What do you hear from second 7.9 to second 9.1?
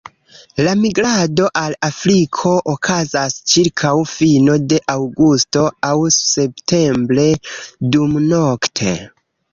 dumnokte.